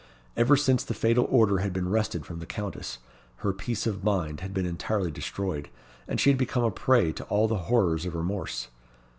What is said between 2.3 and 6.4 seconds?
the Countess, her peace of mind had been entirely destroyed, and she had